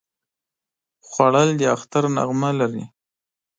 خوړل 1.07 1.49
د 1.59 1.61
اختر 1.75 2.03
نغمه 2.15 2.49
لري 2.59 2.83